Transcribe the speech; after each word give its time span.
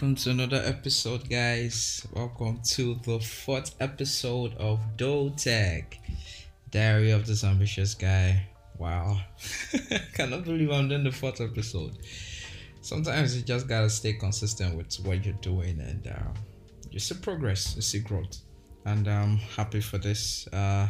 welcome 0.00 0.14
to 0.14 0.30
another 0.30 0.62
episode, 0.64 1.28
guys. 1.28 2.06
Welcome 2.14 2.62
to 2.68 2.94
the 3.04 3.20
fourth 3.20 3.74
episode 3.80 4.54
of 4.56 4.80
Dotag, 4.96 5.98
Diary 6.70 7.10
of 7.10 7.26
this 7.26 7.44
Ambitious 7.44 7.92
Guy. 7.92 8.46
Wow, 8.78 9.20
cannot 10.14 10.44
believe 10.44 10.70
I'm 10.70 10.88
doing 10.88 11.04
the 11.04 11.12
fourth 11.12 11.42
episode. 11.42 11.98
Sometimes 12.80 13.36
you 13.36 13.42
just 13.42 13.68
gotta 13.68 13.90
stay 13.90 14.14
consistent 14.14 14.74
with 14.74 14.94
what 15.04 15.22
you're 15.22 15.34
doing, 15.42 15.78
and 15.80 16.06
uh, 16.06 16.32
you 16.90 16.98
see 16.98 17.16
progress, 17.16 17.76
you 17.76 17.82
see 17.82 17.98
growth, 17.98 18.38
and 18.86 19.06
I'm 19.06 19.36
happy 19.36 19.82
for 19.82 19.98
this. 19.98 20.48
Uh, 20.50 20.88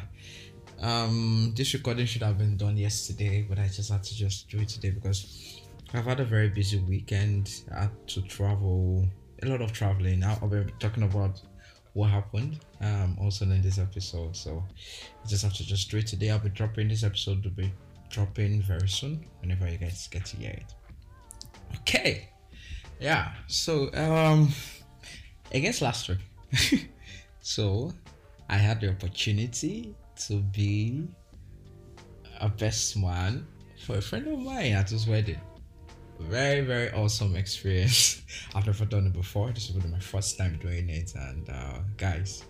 um, 0.80 1.52
this 1.56 1.74
recording 1.74 2.06
should 2.06 2.22
have 2.22 2.38
been 2.38 2.56
done 2.56 2.76
yesterday, 2.76 3.44
but 3.48 3.58
I 3.58 3.66
just 3.66 3.90
had 3.90 4.04
to 4.04 4.14
just 4.14 4.48
do 4.48 4.58
it 4.58 4.68
today 4.68 4.90
because 4.90 5.60
I've 5.92 6.04
had 6.04 6.20
a 6.20 6.24
very 6.24 6.48
busy 6.48 6.78
weekend. 6.78 7.64
I 7.74 7.82
had 7.82 8.08
to 8.08 8.22
travel, 8.22 9.08
a 9.42 9.46
lot 9.46 9.60
of 9.60 9.72
traveling. 9.72 10.22
I'll, 10.22 10.48
be 10.48 10.64
talking 10.78 11.02
about 11.02 11.40
what 11.92 12.08
happened 12.08 12.60
um 12.80 13.16
also 13.20 13.44
in 13.44 13.60
this 13.62 13.78
episode. 13.78 14.36
So 14.36 14.62
I 15.24 15.28
just 15.28 15.42
have 15.42 15.54
to 15.54 15.66
just 15.66 15.92
it 15.92 16.06
today. 16.06 16.30
I'll 16.30 16.38
be 16.38 16.48
dropping 16.50 16.88
this 16.88 17.02
episode 17.02 17.42
to 17.42 17.50
be 17.50 17.72
dropping 18.08 18.62
very 18.62 18.88
soon 18.88 19.26
whenever 19.40 19.68
you 19.68 19.78
guys 19.78 20.08
get 20.08 20.24
to 20.26 20.36
hear 20.36 20.50
it. 20.50 20.74
Okay. 21.80 22.28
Yeah. 23.00 23.32
So 23.48 23.92
um 23.94 24.50
against 25.52 25.82
last 25.82 26.08
week. 26.08 26.88
so 27.40 27.92
I 28.48 28.56
had 28.56 28.80
the 28.80 28.90
opportunity 28.90 29.96
to 30.26 30.36
be 30.36 31.08
a 32.40 32.48
best 32.48 32.96
man 32.96 33.46
for 33.84 33.96
a 33.96 34.00
friend 34.00 34.28
of 34.28 34.38
mine 34.38 34.72
at 34.72 34.90
his 34.90 35.08
wedding 35.08 35.40
very 36.28 36.60
very 36.60 36.90
awesome 36.92 37.36
experience. 37.36 38.22
I've 38.54 38.66
never 38.66 38.84
done 38.84 39.06
it 39.06 39.12
before. 39.12 39.50
This 39.52 39.70
will 39.70 39.80
be 39.80 39.88
my 39.88 39.98
first 39.98 40.38
time 40.38 40.58
doing 40.60 40.88
it. 40.88 41.14
And 41.14 41.48
uh, 41.48 41.78
guys 41.96 42.44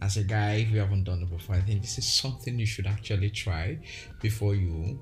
as 0.00 0.16
a 0.16 0.22
guy 0.22 0.54
if 0.54 0.70
you 0.70 0.78
haven't 0.78 1.02
done 1.02 1.20
it 1.20 1.28
before 1.28 1.56
i 1.56 1.60
think 1.60 1.82
this 1.82 1.98
is 1.98 2.06
something 2.06 2.56
you 2.56 2.64
should 2.64 2.86
actually 2.86 3.28
try 3.28 3.76
before 4.20 4.54
you 4.54 4.96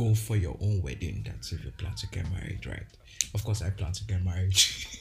go 0.00 0.14
for 0.14 0.36
your 0.36 0.56
own 0.60 0.80
wedding. 0.82 1.22
That's 1.26 1.52
if 1.52 1.64
you 1.64 1.70
plan 1.72 1.94
to 1.94 2.06
get 2.08 2.30
married 2.30 2.64
right? 2.66 2.86
Of 3.34 3.44
course 3.44 3.62
i 3.62 3.70
plan 3.70 3.92
to 3.92 4.04
get 4.04 4.24
married. 4.24 4.56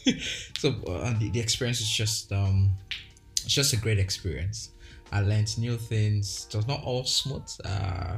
So 0.57 0.69
uh, 0.87 1.13
the, 1.19 1.30
the 1.30 1.39
experience 1.39 1.80
is 1.81 1.89
just 1.89 2.31
um 2.31 2.71
it's 3.43 3.53
just 3.53 3.73
a 3.73 3.77
great 3.77 3.99
experience. 3.99 4.71
I 5.11 5.21
learned 5.21 5.57
new 5.57 5.77
things. 5.77 6.47
It 6.49 6.55
was 6.55 6.67
not 6.67 6.83
all 6.83 7.05
smooth. 7.05 7.49
Uh 7.63 8.17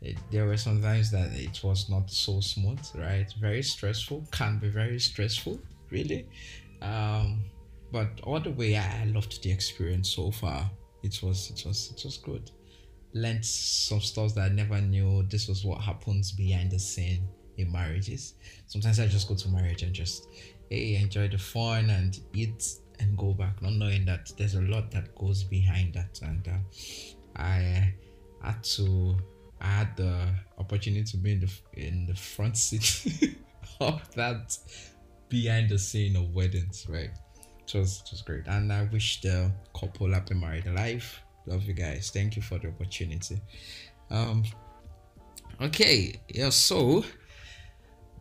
it, 0.00 0.16
there 0.30 0.46
were 0.46 0.56
some 0.56 0.80
times 0.80 1.10
that 1.10 1.32
it 1.32 1.62
was 1.64 1.88
not 1.88 2.10
so 2.10 2.40
smooth 2.40 2.80
right? 2.94 3.32
Very 3.40 3.62
stressful. 3.62 4.26
Can 4.30 4.58
be 4.58 4.68
very 4.68 5.00
stressful 5.00 5.60
really. 5.90 6.26
Um 6.82 7.44
but 7.90 8.20
all 8.22 8.38
the 8.38 8.50
way 8.50 8.76
i 8.76 9.04
loved 9.06 9.42
the 9.42 9.50
experience 9.50 10.10
so 10.10 10.30
far. 10.30 10.70
It 11.02 11.20
was 11.22 11.50
it 11.50 11.66
was 11.66 11.92
it 11.96 12.04
was 12.04 12.18
good. 12.18 12.50
Learned 13.14 13.44
some 13.44 14.00
stuff 14.00 14.34
that 14.34 14.50
i 14.50 14.54
never 14.54 14.80
knew. 14.80 15.24
This 15.24 15.48
was 15.48 15.64
what 15.64 15.80
happens 15.80 16.32
behind 16.32 16.70
the 16.70 16.78
scene 16.78 17.26
in 17.56 17.72
marriages. 17.72 18.34
Sometimes 18.66 19.00
i 19.00 19.06
just 19.06 19.28
go 19.28 19.34
to 19.34 19.48
marriage 19.48 19.82
and 19.82 19.92
just 19.92 20.28
hey 20.70 20.96
enjoy 20.96 21.28
the 21.28 21.38
fun 21.38 21.90
and 21.90 22.20
eat 22.34 22.62
and 23.00 23.16
go 23.16 23.32
back. 23.32 23.60
Not 23.62 23.72
knowing 23.72 24.04
that 24.04 24.32
there's 24.36 24.54
a 24.54 24.62
lot 24.62 24.90
that 24.92 25.14
goes 25.16 25.42
behind 25.42 25.94
that. 25.94 26.20
And 26.22 26.46
uh, 26.46 26.58
i 27.36 27.92
had 28.42 28.62
to 28.62 29.16
I 29.60 29.66
had 29.66 29.96
the 29.96 30.28
opportunity 30.58 31.04
to 31.04 31.16
be 31.16 31.32
in 31.32 31.40
the 31.40 31.50
in 31.74 32.06
the 32.06 32.14
front 32.14 32.56
seat 32.56 33.36
of 33.80 34.02
that 34.14 34.56
behind 35.28 35.68
the 35.68 35.78
scene 35.78 36.16
of 36.16 36.34
weddings, 36.34 36.86
right? 36.88 37.10
It 37.66 37.78
was 37.78 38.02
it 38.04 38.10
was 38.12 38.22
great, 38.22 38.46
and 38.46 38.72
I 38.72 38.84
wish 38.84 39.20
the 39.20 39.50
couple 39.78 40.12
happy 40.12 40.34
married 40.34 40.66
life. 40.66 41.20
Love 41.46 41.64
you 41.64 41.74
guys. 41.74 42.10
Thank 42.10 42.36
you 42.36 42.42
for 42.42 42.58
the 42.58 42.68
opportunity. 42.68 43.40
Um. 44.10 44.44
Okay, 45.60 46.20
yeah. 46.28 46.50
So 46.50 47.04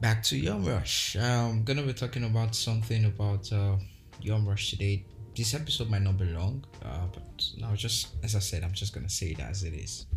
back 0.01 0.23
to 0.23 0.37
Yum 0.37 0.65
Rush. 0.65 1.15
I'm 1.17 1.63
gonna 1.63 1.83
be 1.83 1.93
talking 1.93 2.23
about 2.23 2.55
something 2.55 3.05
about 3.05 3.51
uh, 3.53 3.77
Rush 4.25 4.71
today. 4.71 5.05
This 5.35 5.53
episode 5.53 5.91
might 5.91 6.01
not 6.01 6.17
be 6.17 6.25
long, 6.25 6.65
uh, 6.83 7.05
but 7.13 7.45
now 7.57 7.75
just 7.75 8.15
as 8.23 8.35
I 8.35 8.39
said, 8.39 8.63
I'm 8.63 8.73
just 8.73 8.91
gonna 8.91 9.09
say 9.09 9.27
it 9.27 9.39
as 9.39 9.63
it 9.63 9.75
is 9.75 10.07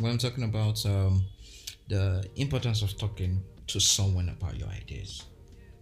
when 0.00 0.12
I'm 0.12 0.18
talking 0.18 0.44
about 0.44 0.84
um, 0.86 1.24
the 1.88 2.24
importance 2.36 2.82
of 2.82 2.96
talking 2.98 3.42
to 3.66 3.78
someone 3.78 4.30
about 4.30 4.58
your 4.58 4.68
ideas. 4.68 5.24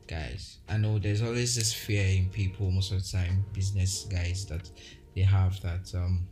Guys, 0.06 0.58
I 0.68 0.76
know 0.76 0.98
there's 0.98 1.22
always 1.22 1.54
this 1.54 1.72
fear 1.72 2.04
in 2.04 2.28
people 2.30 2.70
most 2.70 2.92
of 2.92 3.02
the 3.02 3.08
time, 3.08 3.44
business 3.52 4.06
guys, 4.10 4.46
that 4.46 4.68
they 5.14 5.22
have 5.22 5.60
that 5.60 5.94
um, 5.94 6.26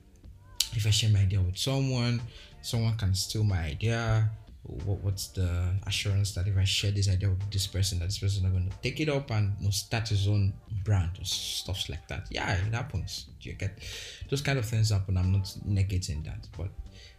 if 0.73 0.87
I 0.87 0.91
share 0.91 1.11
my 1.11 1.21
idea 1.21 1.41
with 1.41 1.57
someone, 1.57 2.21
someone 2.61 2.97
can 2.97 3.15
steal 3.15 3.45
my 3.45 3.59
idea. 3.59 4.31
What, 4.63 4.99
what's 5.05 5.29
the 5.29 5.75
assurance 5.87 6.35
that 6.35 6.49
if 6.49 6.57
I 6.57 6.65
share 6.65 6.91
this 6.91 7.09
idea 7.09 7.29
with 7.29 7.51
this 7.53 7.69
person, 7.69 8.01
that 8.01 8.07
this 8.07 8.19
person 8.19 8.39
is 8.39 8.43
not 8.43 8.53
going 8.53 8.69
to 8.69 8.77
take 8.83 8.99
it 8.99 9.09
up 9.09 9.31
and 9.31 9.53
you 9.61 9.67
know, 9.67 9.71
start 9.71 10.09
his 10.09 10.27
own 10.27 10.53
brand 10.83 11.11
or 11.21 11.25
stuff 11.25 11.89
like 11.89 12.09
that? 12.09 12.27
Yeah, 12.31 12.51
it 12.53 12.75
happens. 12.75 13.27
You 13.43 13.53
get 13.53 13.79
those 14.29 14.41
kind 14.41 14.59
of 14.59 14.65
things 14.65 14.91
happen. 14.91 15.17
I'm 15.17 15.31
not 15.31 15.45
negating 15.69 16.25
that, 16.25 16.49
but 16.59 16.71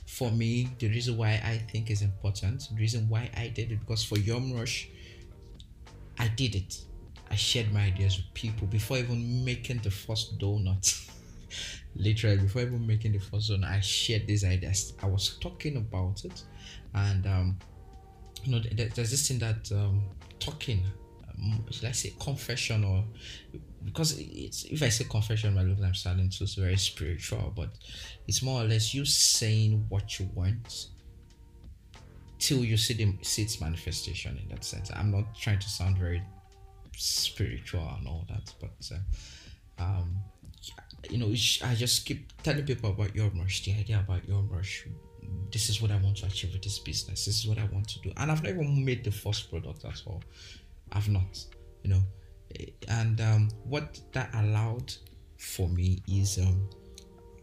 for 0.07 0.31
me, 0.31 0.69
the 0.79 0.87
reason 0.87 1.17
why 1.17 1.31
I 1.43 1.61
think 1.69 1.91
is 1.91 2.01
important, 2.01 2.69
the 2.71 2.79
reason 2.79 3.09
why 3.09 3.29
I 3.35 3.49
did 3.49 3.71
it, 3.71 3.81
because 3.81 4.03
for 4.03 4.17
Yom 4.17 4.53
Rush, 4.53 4.87
I 6.17 6.29
did 6.29 6.55
it. 6.55 6.81
I 7.29 7.35
shared 7.35 7.73
my 7.73 7.81
ideas 7.81 8.15
with 8.15 8.33
people 8.33 8.67
before 8.67 8.97
even 8.97 9.43
making 9.43 9.79
the 9.79 9.91
first 9.91 10.39
donut. 10.39 11.09
Literally, 11.95 12.37
before 12.37 12.61
even 12.61 12.87
making 12.87 13.11
the 13.11 13.19
first 13.19 13.51
donut, 13.51 13.69
I 13.69 13.81
shared 13.81 14.27
these 14.27 14.45
ideas. 14.45 14.93
I 15.03 15.07
was 15.07 15.37
talking 15.39 15.75
about 15.75 16.23
it, 16.23 16.41
and 16.93 17.27
um, 17.27 17.59
you 18.43 18.53
know, 18.53 18.59
there's 18.59 19.11
this 19.11 19.27
thing 19.27 19.39
that 19.39 19.69
um, 19.73 20.03
talking, 20.39 20.83
should 21.71 21.85
I 21.85 21.91
say, 21.91 22.13
confession 22.19 22.83
or 22.83 23.03
because 23.83 24.17
it's 24.19 24.65
if 24.65 24.81
I 24.83 24.89
say 24.89 25.05
confession, 25.05 25.55
my 25.55 25.63
look 25.63 25.79
I'm 25.83 25.93
starting 25.93 26.29
to 26.29 26.43
it's 26.43 26.55
very 26.55 26.77
spiritual, 26.77 27.53
but 27.55 27.69
it's 28.27 28.41
more 28.41 28.61
or 28.61 28.65
less 28.65 28.93
you 28.93 29.05
saying 29.05 29.85
what 29.89 30.19
you 30.19 30.29
want 30.33 30.87
till 32.39 32.63
you 32.63 32.77
see 32.77 32.93
the 32.93 33.13
see 33.21 33.43
its 33.43 33.61
manifestation 33.61 34.37
in 34.41 34.49
that 34.49 34.63
sense. 34.63 34.91
I'm 34.93 35.11
not 35.11 35.35
trying 35.35 35.59
to 35.59 35.69
sound 35.69 35.97
very 35.97 36.21
spiritual 36.95 37.87
and 37.97 38.07
all 38.07 38.25
that, 38.29 38.53
but 38.59 38.91
uh, 38.91 39.83
um, 39.83 40.17
you 41.09 41.17
know, 41.17 41.29
I 41.63 41.75
just 41.75 42.05
keep 42.05 42.31
telling 42.43 42.65
people 42.65 42.89
about 42.89 43.15
your 43.15 43.29
Rush, 43.29 43.63
the 43.63 43.73
idea 43.73 43.99
about 43.99 44.27
your 44.27 44.41
Rush. 44.41 44.85
This 45.51 45.69
is 45.69 45.81
what 45.81 45.91
I 45.91 45.97
want 45.97 46.17
to 46.17 46.25
achieve 46.25 46.53
with 46.53 46.63
this 46.63 46.79
business. 46.79 47.25
This 47.25 47.39
is 47.39 47.47
what 47.47 47.57
I 47.57 47.65
want 47.65 47.87
to 47.89 47.99
do, 47.99 48.11
and 48.17 48.31
I've 48.31 48.43
never 48.43 48.63
made 48.63 49.03
the 49.03 49.11
first 49.11 49.49
product 49.49 49.85
at 49.85 50.01
all. 50.05 50.23
I've 50.91 51.09
not, 51.09 51.45
you 51.83 51.89
know 51.91 52.01
and 52.87 53.19
um, 53.21 53.49
what 53.63 53.99
that 54.13 54.29
allowed 54.33 54.93
for 55.37 55.67
me 55.69 56.01
is 56.07 56.37
um, 56.37 56.69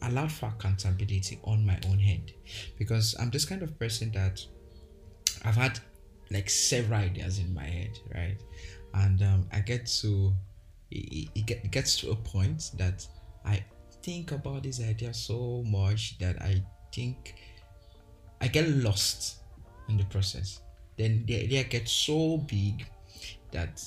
allowed 0.02 0.32
for 0.32 0.46
accountability 0.46 1.38
on 1.44 1.64
my 1.64 1.78
own 1.88 1.98
head 1.98 2.32
because 2.78 3.14
I'm 3.20 3.30
this 3.30 3.44
kind 3.44 3.62
of 3.62 3.78
person 3.78 4.10
that 4.12 4.44
I've 5.44 5.56
had 5.56 5.78
like 6.30 6.48
several 6.48 7.00
ideas 7.00 7.38
in 7.38 7.52
my 7.54 7.64
head, 7.64 7.98
right? 8.14 8.36
And 8.94 9.22
um, 9.22 9.48
I 9.52 9.60
get 9.60 9.86
to 10.00 10.32
it, 10.90 11.28
it, 11.34 11.46
get, 11.46 11.64
it 11.64 11.70
gets 11.70 12.00
to 12.00 12.10
a 12.10 12.16
point 12.16 12.70
that 12.78 13.06
I 13.44 13.64
think 14.02 14.32
about 14.32 14.62
this 14.62 14.80
idea 14.80 15.12
so 15.12 15.62
much 15.66 16.18
that 16.18 16.40
I 16.40 16.62
think 16.92 17.34
I 18.40 18.48
get 18.48 18.68
lost 18.68 19.36
in 19.88 19.96
the 19.96 20.04
process. 20.04 20.60
Then 20.96 21.24
the 21.26 21.42
idea 21.42 21.64
gets 21.64 21.92
so 21.92 22.38
big 22.38 22.86
that 23.54 23.82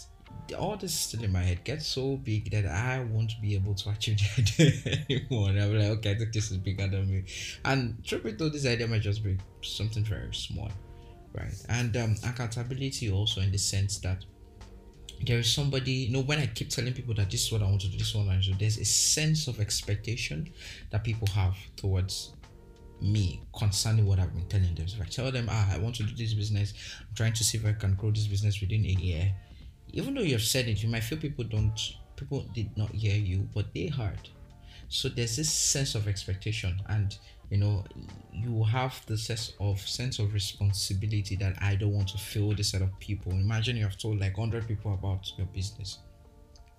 all 0.57 0.77
this 0.77 0.93
still 0.93 1.23
in 1.23 1.31
my 1.31 1.41
head 1.41 1.63
gets 1.63 1.85
so 1.87 2.17
big 2.17 2.51
that 2.51 2.65
I 2.65 3.03
won't 3.03 3.33
be 3.41 3.55
able 3.55 3.75
to 3.75 3.89
achieve 3.89 4.19
idea 4.37 4.71
anymore. 5.09 5.49
And 5.49 5.59
I'm 5.59 5.77
like, 5.77 5.89
okay, 5.99 6.11
I 6.11 6.15
think 6.15 6.33
this 6.33 6.51
is 6.51 6.57
bigger 6.57 6.87
than 6.87 7.09
me. 7.09 7.23
And 7.65 8.03
truth 8.05 8.23
be 8.23 8.33
told, 8.33 8.53
this 8.53 8.65
idea 8.65 8.87
might 8.87 9.01
just 9.01 9.23
be 9.23 9.37
something 9.61 10.03
very 10.03 10.33
small, 10.33 10.71
right? 11.33 11.53
And 11.69 11.95
um, 11.97 12.15
accountability 12.25 13.11
also 13.11 13.41
in 13.41 13.51
the 13.51 13.57
sense 13.57 13.99
that 13.99 14.23
there 15.25 15.39
is 15.39 15.51
somebody, 15.51 15.91
you 15.91 16.13
know, 16.13 16.21
when 16.21 16.39
I 16.39 16.47
keep 16.47 16.69
telling 16.69 16.93
people 16.93 17.13
that 17.15 17.29
this 17.29 17.45
is 17.45 17.51
what 17.51 17.61
I 17.61 17.65
want 17.65 17.81
to 17.81 17.87
do, 17.87 17.97
this 17.97 18.09
is 18.09 18.15
what 18.15 18.27
I 18.27 18.39
do, 18.39 18.53
there's 18.53 18.77
a 18.77 18.85
sense 18.85 19.47
of 19.47 19.59
expectation 19.59 20.49
that 20.91 21.03
people 21.03 21.27
have 21.33 21.55
towards 21.75 22.33
me 23.01 23.41
concerning 23.57 24.05
what 24.05 24.19
I've 24.19 24.33
been 24.33 24.47
telling 24.47 24.73
them. 24.75 24.87
So 24.87 24.97
if 24.97 25.07
I 25.07 25.09
tell 25.09 25.31
them, 25.31 25.47
ah, 25.49 25.73
I 25.73 25.77
want 25.79 25.95
to 25.95 26.03
do 26.03 26.15
this 26.15 26.33
business, 26.33 26.73
I'm 27.01 27.15
trying 27.15 27.33
to 27.33 27.43
see 27.43 27.57
if 27.57 27.65
I 27.65 27.73
can 27.73 27.95
grow 27.95 28.11
this 28.11 28.27
business 28.27 28.61
within 28.61 28.85
a 28.85 28.89
year 28.89 29.33
even 29.94 30.13
though 30.13 30.22
you've 30.22 30.42
said 30.42 30.68
it, 30.68 30.84
you 30.84 30.89
might 30.89 31.04
feel 31.04 31.18
people 31.18 31.44
don't 31.44 31.80
people 32.16 32.45
did 32.54 32.75
not 32.78 32.89
hear 32.92 33.16
you, 33.16 33.48
but 33.54 33.74
they 33.74 33.88
heard. 33.88 34.30
So 34.89 35.10
there's 35.10 35.36
this 35.36 35.51
sense 35.51 35.95
of 35.95 36.07
expectation, 36.07 36.81
and 36.89 37.18
you 37.50 37.57
know 37.57 37.84
you 38.31 38.63
have 38.63 39.01
the 39.06 39.18
sense 39.18 39.54
of 39.60 39.80
sense 39.80 40.19
of 40.19 40.34
responsibility 40.34 41.36
that 41.36 41.56
i 41.62 41.75
don't 41.75 41.94
want 41.94 42.10
to 42.10 42.18
fail 42.18 42.54
this 42.54 42.69
set 42.69 42.81
of 42.81 43.00
people. 43.00 43.31
Imagine 43.31 43.78
you 43.78 43.84
have 43.84 43.98
told 43.98 44.19
like 44.19 44.38
100 44.38 44.68
people 44.68 44.94
about 44.94 45.31
your 45.38 45.48
business 45.48 46.00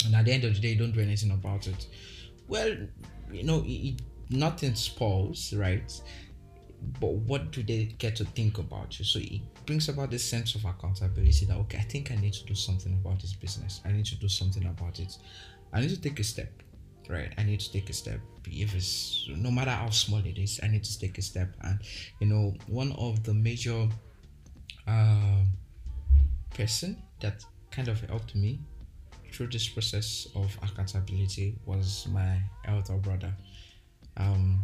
and 0.04 0.14
at 0.14 0.24
the 0.26 0.32
end 0.32 0.44
of 0.44 0.54
the 0.54 0.60
day 0.60 0.68
you 0.70 0.78
don't 0.78 0.92
do 0.92 1.00
anything 1.00 1.30
about 1.30 1.66
it. 1.66 1.86
Well 2.46 2.76
you 3.32 3.44
know 3.44 3.62
it, 3.66 4.00
nothing 4.30 4.74
spoils 4.74 5.54
right 5.54 5.90
but 7.00 7.12
what 7.12 7.50
do 7.50 7.62
they 7.62 7.84
get 7.98 8.16
to 8.16 8.24
think 8.24 8.58
about 8.58 8.98
you? 8.98 9.04
So 9.04 9.18
it 9.18 9.40
brings 9.66 9.88
about 9.88 10.10
this 10.10 10.24
sense 10.24 10.54
of 10.54 10.64
accountability 10.64 11.44
that 11.44 11.56
okay 11.56 11.76
i 11.78 11.82
think 11.82 12.10
i 12.10 12.14
need 12.14 12.32
to 12.32 12.44
do 12.46 12.54
something 12.54 12.92
about 12.94 13.20
this 13.20 13.34
business. 13.34 13.80
I 13.84 13.92
need 13.92 14.06
to 14.06 14.16
do 14.16 14.28
something 14.28 14.64
about 14.66 14.98
it. 14.98 15.16
I 15.72 15.80
need 15.80 15.90
to 15.90 16.00
take 16.00 16.18
a 16.20 16.24
step 16.24 16.50
right? 17.08 17.32
I 17.38 17.42
need 17.42 17.60
to 17.60 17.72
take 17.72 17.88
a 17.90 17.92
step. 17.92 18.20
If 18.46 18.74
it's 18.74 19.26
no 19.28 19.50
matter 19.50 19.70
how 19.70 19.90
small 19.90 20.20
it 20.20 20.38
is 20.38 20.60
i 20.62 20.68
need 20.68 20.84
to 20.84 20.98
take 20.98 21.18
a 21.18 21.22
step. 21.22 21.54
And 21.62 21.80
you 22.20 22.26
know 22.26 22.54
one 22.66 22.92
of 22.92 23.24
the 23.24 23.34
major 23.34 23.88
uh 24.86 25.42
person 26.54 27.02
that 27.20 27.44
kind 27.70 27.88
of 27.88 28.00
helped 28.08 28.34
me 28.34 28.58
through 29.32 29.48
this 29.48 29.68
process 29.68 30.28
of 30.34 30.56
accountability 30.62 31.56
was 31.66 32.06
my 32.10 32.40
elder 32.64 32.96
brother. 32.96 33.34
Um 34.16 34.57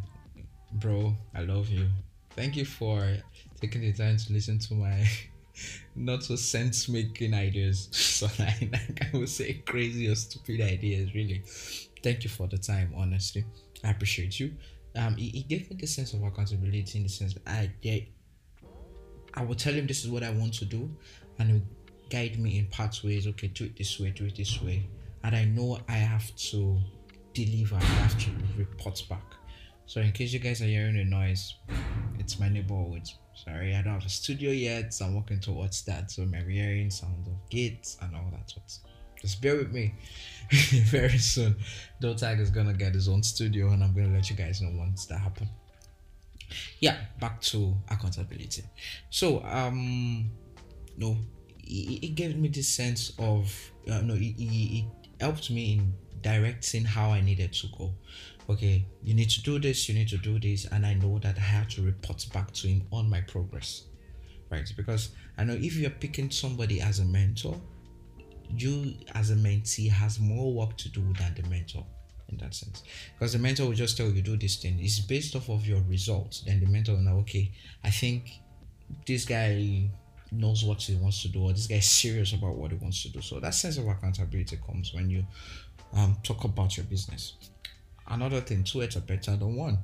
bro. 0.84 1.16
I 1.34 1.40
love 1.40 1.70
you. 1.70 1.88
Thank 2.36 2.56
you 2.56 2.66
for 2.66 3.16
taking 3.58 3.80
the 3.80 3.92
time 3.94 4.18
to 4.18 4.32
listen 4.34 4.58
to 4.58 4.74
my 4.74 5.08
not 5.96 6.22
so 6.22 6.36
sense 6.36 6.90
making 6.90 7.32
ideas. 7.32 7.88
So 8.14 8.26
like, 8.38 8.70
like 8.70 9.00
i 9.02 9.16
would 9.16 9.28
say 9.28 9.54
crazy 9.66 10.08
or 10.08 10.14
stupid 10.14 10.60
ideas 10.60 11.14
really. 11.14 11.42
Thank 12.02 12.22
you 12.24 12.30
for 12.30 12.46
the 12.46 12.58
time 12.58 12.92
honestly. 12.94 13.44
I 13.82 13.90
appreciate 13.90 14.38
you. 14.38 14.52
Um 14.94 15.14
it, 15.18 15.34
it 15.34 15.48
gave 15.48 15.70
me 15.70 15.76
the 15.80 15.86
sense 15.86 16.12
of 16.12 16.22
accountability 16.22 16.98
in 16.98 17.04
the 17.04 17.08
sense 17.08 17.34
that 17.34 17.48
i 17.48 18.06
i 19.34 19.42
will 19.42 19.56
tell 19.56 19.72
him 19.72 19.86
this 19.86 20.04
is 20.04 20.10
what 20.10 20.22
i 20.22 20.30
want 20.30 20.54
to 20.54 20.64
do 20.64 20.88
and 21.38 21.50
he 21.50 21.62
guide 22.10 22.38
me 22.38 22.58
in 22.58 22.66
pathways 22.66 23.26
okay 23.26 23.48
do 23.48 23.64
it 23.64 23.76
this 23.76 23.98
way 23.98 24.10
do 24.10 24.26
it 24.26 24.36
this 24.36 24.60
way. 24.60 24.86
And 25.24 25.34
i 25.34 25.44
know 25.44 25.80
i 25.88 25.98
have 26.12 26.28
to 26.50 26.78
deliver 27.32 27.76
i 27.76 27.84
have 28.04 28.16
to 28.18 28.30
report 28.56 29.02
back 29.08 29.24
so 29.86 30.00
in 30.00 30.12
case 30.12 30.32
you 30.32 30.38
guys 30.38 30.60
are 30.62 30.66
hearing 30.66 30.96
a 30.98 31.04
noise 31.04 31.54
it's 32.18 32.38
my 32.40 32.48
neighborhood 32.48 33.02
sorry 33.34 33.74
i 33.74 33.82
don't 33.82 33.94
have 33.94 34.06
a 34.06 34.08
studio 34.08 34.50
yet 34.50 34.94
so 34.94 35.04
i'm 35.04 35.14
working 35.14 35.40
towards 35.40 35.82
that. 35.84 36.10
So 36.10 36.24
my 36.24 36.38
hearing 36.38 36.90
sound 36.90 37.26
of 37.26 37.50
gates 37.50 37.98
and 38.00 38.14
all 38.14 38.30
that 38.32 38.50
sort 38.50 38.64
just 39.20 39.40
bear 39.40 39.56
with 39.56 39.72
me. 39.72 39.94
Very 40.50 41.18
soon 41.18 41.56
Dotag 42.02 42.40
is 42.40 42.50
gonna 42.50 42.74
get 42.74 42.94
his 42.94 43.08
own 43.08 43.22
studio 43.22 43.70
and 43.70 43.82
i'm 43.82 43.94
gonna 43.94 44.12
let 44.12 44.28
you 44.30 44.36
guys 44.36 44.60
know 44.60 44.70
once 44.76 45.06
that 45.06 45.18
happens 45.18 45.48
yeah 46.80 46.98
back 47.20 47.40
to 47.40 47.74
accountability. 47.90 48.62
So 49.10 49.42
um 49.44 50.30
no 50.96 51.16
it, 51.66 52.14
gave 52.14 52.36
me 52.36 52.48
this 52.48 52.68
sense 52.68 53.12
of 53.18 53.52
uh, 53.90 54.00
no 54.02 54.14
it 54.18 54.84
helped 55.20 55.50
me 55.50 55.72
in 55.74 55.94
directing 56.20 56.84
how 56.84 57.10
i 57.10 57.20
needed 57.20 57.52
to 57.52 57.66
go 57.78 57.92
okay 58.48 58.84
you 59.02 59.14
need 59.14 59.30
to 59.30 59.42
do 59.42 59.58
this 59.58 59.88
you 59.88 59.94
need 59.94 60.08
to 60.08 60.18
do 60.18 60.38
this 60.38 60.66
and 60.66 60.84
i 60.84 60.94
know 60.94 61.18
that 61.18 61.36
i 61.36 61.40
have 61.40 61.68
to 61.68 61.82
report 61.82 62.26
back 62.32 62.52
to 62.52 62.68
him 62.68 62.82
on 62.92 63.08
my 63.08 63.20
progress 63.22 63.84
right? 64.50 64.72
Because 64.76 65.10
i 65.38 65.44
know 65.44 65.54
if 65.54 65.76
you're 65.76 65.90
picking 65.90 66.30
somebody 66.30 66.80
as 66.80 67.00
a 67.00 67.04
mentor 67.04 67.60
you 68.50 68.94
as 69.14 69.30
a 69.30 69.34
mentee 69.34 69.90
has 69.90 70.20
more 70.20 70.52
work 70.52 70.76
to 70.76 70.88
do 70.90 71.00
than 71.18 71.34
the 71.34 71.48
mentor 71.48 71.84
in 72.28 72.36
that 72.38 72.54
sense. 72.54 72.82
Because 73.14 73.32
the 73.32 73.38
mentor 73.38 73.66
will 73.66 73.72
just 73.72 73.96
tell 73.96 74.08
you 74.08 74.22
do 74.22 74.36
this 74.36 74.56
thing. 74.56 74.78
It's 74.80 75.00
based 75.00 75.36
off 75.36 75.48
of 75.50 75.66
your 75.66 75.80
results. 75.88 76.40
Then 76.40 76.60
the 76.60 76.66
mentor 76.66 76.92
will 76.92 77.00
know 77.00 77.18
okay 77.20 77.50
i 77.82 77.90
think 77.90 78.30
this 79.06 79.24
guy 79.24 79.88
knows 80.30 80.64
what 80.64 80.82
he 80.82 80.94
wants 80.96 81.22
to 81.22 81.28
do 81.28 81.42
or 81.42 81.52
this 81.52 81.66
guy 81.66 81.76
is 81.76 81.88
serious 81.88 82.32
about 82.32 82.56
what 82.56 82.70
he 82.70 82.76
wants 82.76 83.02
to 83.02 83.08
do. 83.08 83.20
So 83.20 83.40
that 83.40 83.54
sense 83.54 83.78
of 83.78 83.86
accountability 83.86 84.58
comes 84.66 84.92
when 84.92 85.08
you 85.08 85.24
um, 85.94 86.16
talk 86.22 86.44
about 86.44 86.76
your 86.76 86.86
business 86.86 87.34
another 88.08 88.40
thing 88.40 88.64
two 88.64 88.80
heads 88.80 88.96
are 88.96 89.00
better 89.00 89.36
than 89.36 89.56
one. 89.56 89.78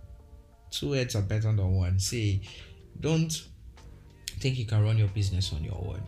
Two 0.71 0.93
heads 0.93 1.17
are 1.17 1.23
better 1.23 1.53
than 1.53 1.75
one. 1.75 1.99
See 1.99 2.43
don't 3.01 3.47
think 4.41 4.59
you 4.59 4.67
can 4.67 4.83
run 4.83 4.99
your 4.99 5.09
business 5.09 5.53
on 5.53 5.65
your 5.65 5.75
own. 5.75 6.03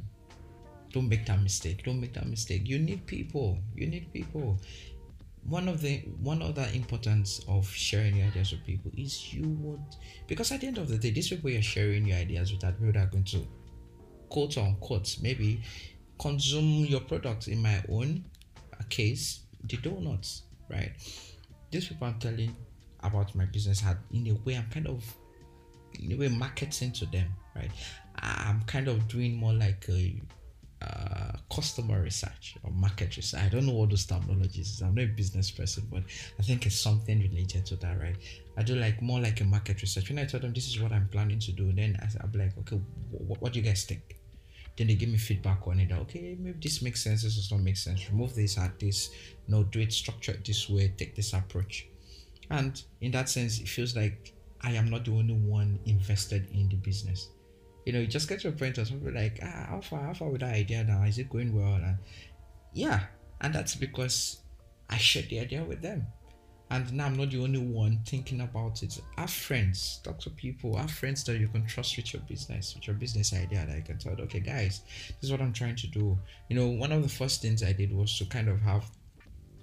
Don't 0.92 1.08
make 1.08 1.24
that 1.26 1.40
mistake. 1.42 1.84
Don't 1.84 2.00
make 2.00 2.12
that 2.14 2.26
mistake. 2.26 2.68
You 2.68 2.78
need 2.78 3.06
people. 3.06 3.58
You 3.74 3.86
need 3.86 4.12
people. 4.12 4.58
One 5.44 5.68
of 5.68 5.80
the 5.80 5.98
one 6.20 6.42
other 6.42 6.68
importance 6.72 7.44
of 7.48 7.68
sharing 7.68 8.16
your 8.16 8.26
ideas 8.26 8.52
with 8.52 8.64
people 8.64 8.92
is 8.96 9.32
you 9.34 9.48
would 9.60 9.80
because 10.28 10.52
at 10.52 10.60
the 10.60 10.68
end 10.68 10.78
of 10.78 10.88
the 10.88 10.98
day 10.98 11.10
these 11.10 11.30
people 11.30 11.50
you're 11.50 11.62
sharing 11.62 12.06
your 12.06 12.18
ideas 12.18 12.52
with 12.52 12.62
are 12.62 12.72
people 12.72 12.96
are 12.96 13.06
going 13.06 13.24
to 13.24 13.44
quote 14.28 14.56
unquote 14.56 15.16
maybe 15.20 15.60
consume 16.20 16.84
your 16.86 17.00
products 17.00 17.48
in 17.48 17.60
my 17.60 17.82
own 17.88 18.24
case 18.88 19.40
the 19.64 19.76
donuts 19.78 20.42
right 20.68 20.92
these 21.72 21.88
people 21.88 22.06
i'm 22.06 22.18
telling 22.18 22.54
about 23.00 23.34
my 23.34 23.44
business 23.46 23.82
in 24.12 24.28
a 24.28 24.34
way 24.46 24.56
i'm 24.56 24.68
kind 24.70 24.86
of 24.86 25.02
in 26.00 26.12
a 26.12 26.16
way 26.16 26.28
marketing 26.28 26.92
to 26.92 27.06
them 27.06 27.26
right 27.56 27.70
i'm 28.16 28.62
kind 28.62 28.86
of 28.86 29.08
doing 29.08 29.34
more 29.36 29.52
like 29.52 29.84
a 29.88 30.20
uh, 30.82 31.32
customer 31.54 32.02
research 32.02 32.56
or 32.64 32.70
market 32.72 33.16
research. 33.16 33.40
I 33.40 33.48
don't 33.48 33.66
know 33.66 33.72
what 33.72 33.90
those 33.90 34.06
terminologies 34.06 34.60
is. 34.60 34.82
I'm 34.82 34.94
not 34.94 35.04
a 35.04 35.06
business 35.06 35.50
person, 35.50 35.86
but 35.90 36.02
I 36.38 36.42
think 36.42 36.66
it's 36.66 36.80
something 36.80 37.20
related 37.20 37.66
to 37.66 37.76
that, 37.76 38.00
right? 38.00 38.16
I 38.56 38.62
do 38.62 38.74
like 38.74 39.00
more 39.00 39.20
like 39.20 39.40
a 39.40 39.44
market 39.44 39.80
research. 39.80 40.08
When 40.08 40.18
I 40.18 40.24
tell 40.24 40.40
them 40.40 40.52
this 40.52 40.66
is 40.66 40.80
what 40.80 40.92
I'm 40.92 41.08
planning 41.08 41.38
to 41.40 41.52
do, 41.52 41.72
then 41.72 41.96
I, 42.02 42.22
will 42.22 42.30
be 42.30 42.38
like, 42.40 42.58
okay, 42.58 42.80
what 43.10 43.52
do 43.52 43.60
you 43.60 43.64
guys 43.64 43.84
think? 43.84 44.16
Then 44.76 44.86
they 44.86 44.94
give 44.94 45.10
me 45.10 45.18
feedback 45.18 45.66
on 45.66 45.80
it. 45.80 45.92
Okay, 45.92 46.36
maybe 46.38 46.58
this 46.62 46.82
makes 46.82 47.02
sense. 47.02 47.22
This 47.22 47.36
does 47.36 47.50
not 47.50 47.60
make 47.60 47.76
sense. 47.76 48.08
Remove 48.10 48.34
this, 48.34 48.58
add 48.58 48.78
this. 48.78 49.10
No, 49.48 49.64
do 49.64 49.80
it 49.80 49.92
structured 49.92 50.44
this 50.44 50.68
way. 50.68 50.92
Take 50.96 51.14
this 51.14 51.32
approach. 51.34 51.86
And 52.50 52.82
in 53.00 53.12
that 53.12 53.28
sense, 53.28 53.60
it 53.60 53.68
feels 53.68 53.94
like 53.94 54.32
I 54.60 54.72
am 54.72 54.90
not 54.90 55.04
the 55.04 55.12
only 55.12 55.34
one 55.34 55.78
invested 55.84 56.48
in 56.52 56.68
the 56.68 56.76
business 56.76 57.28
you 57.84 57.92
know, 57.92 57.98
you 57.98 58.06
just 58.06 58.28
get 58.28 58.40
to 58.40 58.48
a 58.48 58.52
point 58.52 58.76
where 58.76 58.86
something 58.86 59.14
like, 59.14 59.40
ah, 59.42 59.66
how 59.68 59.80
far, 59.80 60.00
how 60.00 60.14
far 60.14 60.28
with 60.28 60.40
that 60.40 60.54
idea 60.54 60.84
now? 60.84 61.02
Is 61.02 61.18
it 61.18 61.28
going 61.28 61.54
well? 61.54 61.74
And 61.74 61.98
yeah, 62.72 63.06
and 63.40 63.54
that's 63.54 63.74
because 63.74 64.40
I 64.88 64.98
shared 64.98 65.28
the 65.28 65.40
idea 65.40 65.64
with 65.64 65.82
them. 65.82 66.06
And 66.72 66.90
now 66.94 67.04
I'm 67.04 67.16
not 67.16 67.30
the 67.30 67.42
only 67.42 67.58
one 67.58 68.00
thinking 68.06 68.40
about 68.40 68.82
it. 68.82 68.98
Have 69.18 69.30
friends, 69.30 70.00
talk 70.02 70.18
to 70.20 70.30
people, 70.30 70.74
have 70.78 70.90
friends 70.90 71.22
that 71.24 71.36
you 71.36 71.48
can 71.48 71.66
trust 71.66 71.96
with 71.98 72.14
your 72.14 72.22
business, 72.22 72.74
with 72.74 72.86
your 72.86 72.96
business 72.96 73.34
idea 73.34 73.66
that 73.66 73.76
you 73.76 73.82
can 73.82 73.98
tell, 73.98 74.18
okay, 74.22 74.40
guys, 74.40 74.80
this 75.06 75.16
is 75.24 75.30
what 75.30 75.42
I'm 75.42 75.52
trying 75.52 75.76
to 75.76 75.86
do. 75.86 76.18
You 76.48 76.56
know, 76.56 76.68
one 76.68 76.90
of 76.90 77.02
the 77.02 77.10
first 77.10 77.42
things 77.42 77.62
I 77.62 77.72
did 77.72 77.94
was 77.94 78.16
to 78.18 78.24
kind 78.24 78.48
of 78.48 78.58
have 78.62 78.90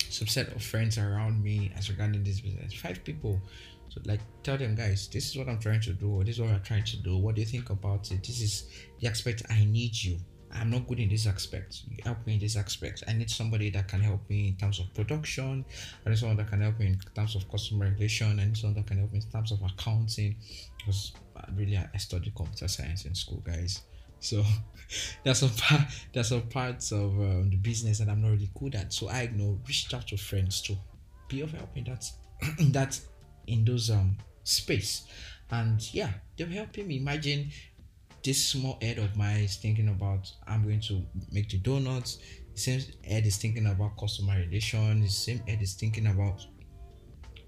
some 0.07 0.27
set 0.27 0.49
of 0.55 0.61
friends 0.61 0.99
around 0.99 1.43
me 1.43 1.71
as 1.75 1.89
regarding 1.89 2.23
this 2.23 2.41
business. 2.41 2.73
Five 2.73 3.03
people 3.03 3.41
so 3.89 4.01
like 4.05 4.19
tell 4.43 4.57
them 4.57 4.75
guys, 4.75 5.07
this 5.07 5.29
is 5.29 5.37
what 5.37 5.49
I'm 5.49 5.59
trying 5.59 5.81
to 5.81 5.93
do, 5.93 6.23
this 6.23 6.35
is 6.35 6.41
what 6.41 6.51
I'm 6.51 6.61
trying 6.61 6.83
to 6.83 6.97
do. 6.97 7.17
What 7.17 7.35
do 7.35 7.41
you 7.41 7.47
think 7.47 7.71
about 7.71 8.11
it? 8.11 8.23
This 8.23 8.39
is 8.39 8.69
the 8.99 9.07
aspect 9.07 9.41
I 9.49 9.65
need 9.65 9.95
you. 9.95 10.19
I'm 10.53 10.69
not 10.69 10.87
good 10.87 10.99
in 10.99 11.09
this 11.09 11.27
aspect. 11.27 11.83
Help 12.03 12.25
me 12.25 12.33
in 12.33 12.39
this 12.39 12.57
aspect. 12.57 13.03
I 13.07 13.13
need 13.13 13.29
somebody 13.29 13.69
that 13.71 13.87
can 13.87 14.01
help 14.01 14.27
me 14.29 14.49
in 14.49 14.55
terms 14.55 14.79
of 14.79 14.93
production. 14.93 15.63
I 16.05 16.09
need 16.09 16.17
someone 16.17 16.37
that 16.37 16.49
can 16.49 16.61
help 16.61 16.79
me 16.79 16.87
in 16.87 16.99
terms 17.15 17.35
of 17.35 17.49
customer 17.49 17.85
relation. 17.85 18.39
I 18.39 18.45
need 18.45 18.57
someone 18.57 18.75
that 18.75 18.87
can 18.87 18.97
help 18.97 19.11
me 19.11 19.19
in 19.19 19.31
terms 19.31 19.51
of 19.51 19.61
accounting. 19.61 20.35
Because 20.77 21.13
really, 21.55 21.77
I 21.77 21.97
studied 21.97 22.35
computer 22.35 22.67
science 22.67 23.05
in 23.05 23.15
school, 23.15 23.43
guys. 23.45 23.83
So 24.19 24.43
there's 25.23 25.39
some 25.39 25.51
part, 25.51 25.81
there's 26.13 26.29
some 26.29 26.41
parts 26.43 26.91
of 26.91 27.11
um, 27.19 27.49
the 27.49 27.57
business 27.57 27.99
that 27.99 28.09
I'm 28.09 28.21
not 28.21 28.31
really 28.31 28.49
good 28.59 28.75
at. 28.75 28.91
So 28.91 29.09
I 29.09 29.29
know 29.33 29.59
reached 29.67 29.93
out 29.93 30.07
to 30.07 30.17
friends 30.17 30.61
to 30.63 30.75
be 31.29 31.41
of 31.41 31.51
help 31.51 31.69
in 31.77 31.85
that 31.85 32.05
in 32.59 32.71
that 32.73 32.99
in 33.47 33.63
those 33.63 33.89
um 33.89 34.17
space 34.43 35.05
and 35.51 35.93
yeah 35.93 36.09
they 36.37 36.43
were 36.43 36.51
helping 36.51 36.87
me 36.87 36.97
imagine 36.97 37.49
this 38.29 38.49
small 38.49 38.77
head 38.79 38.99
of 38.99 39.17
mine 39.17 39.39
is 39.39 39.55
thinking 39.55 39.89
about 39.89 40.31
i'm 40.45 40.61
going 40.63 40.79
to 40.79 41.03
make 41.31 41.49
the 41.49 41.57
donuts. 41.57 42.19
The 42.53 42.59
same 42.59 42.81
head 43.03 43.25
is 43.25 43.37
thinking 43.37 43.65
about 43.65 43.97
customer 43.97 44.35
relation. 44.37 45.01
The 45.01 45.07
same 45.09 45.39
head 45.47 45.63
is 45.63 45.73
thinking 45.73 46.05
about 46.05 46.45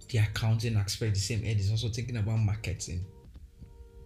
the 0.09 0.17
accounting 0.17 0.77
aspect. 0.77 1.13
The 1.13 1.19
same 1.19 1.43
head 1.43 1.59
is 1.59 1.69
also 1.69 1.89
thinking 1.89 2.17
about 2.17 2.39
marketing. 2.39 3.05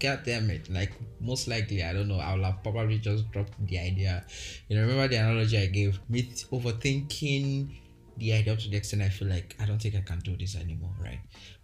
God 0.02 0.24
damn 0.26 0.50
it. 0.50 0.70
Like 0.70 0.92
most 1.22 1.48
likely 1.48 1.82
i 1.82 1.94
don't 1.94 2.10
know 2.10 2.20
i'll 2.20 2.44
have 2.44 2.62
probably 2.62 2.98
just 3.00 3.32
dropped 3.32 3.54
the 3.66 3.80
idea. 3.80 4.26
You 4.68 4.76
know 4.76 4.82
remember 4.82 5.08
the 5.08 5.16
analogy 5.16 5.58
i 5.58 5.68
gave? 5.68 5.98
Me 6.10 6.24
overthinking 6.52 7.80
the 8.18 8.34
idea 8.34 8.52
up 8.52 8.60
to 8.60 8.70
the 8.70 8.76
extent 8.76 9.02
I 9.02 9.08
feel 9.08 9.30
like 9.30 9.56
I 9.62 9.66
don't 9.66 9.82
think 9.82 9.96
I 9.96 10.02
can 10.02 10.20
do 10.20 10.36
this 10.36 10.58
anymore, 10.58 10.96
right? 11.02 11.20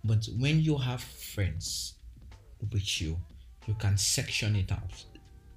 But 0.06 0.26
when 0.40 0.62
you 0.62 0.78
have 0.78 1.02
friends 1.02 1.96
with 2.72 3.02
you, 3.02 3.18
you 3.68 3.76
can 3.76 3.98
section 3.98 4.56
it 4.56 4.72
out. 4.72 5.06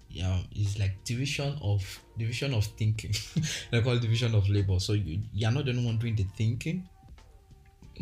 Yeah, 0.08 0.38
it's 0.52 0.78
like 0.78 1.02
division 1.04 1.58
of 1.60 1.82
division 2.16 2.54
of 2.54 2.64
thinking. 2.64 3.14
they 3.70 3.82
call 3.82 3.94
it 3.94 4.02
division 4.02 4.34
of 4.34 4.48
labor. 4.48 4.78
So 4.78 4.92
you 4.92 5.20
you're 5.32 5.50
not 5.50 5.64
the 5.64 5.72
only 5.72 5.84
one 5.84 5.98
doing 5.98 6.14
the 6.14 6.26
thinking. 6.36 6.88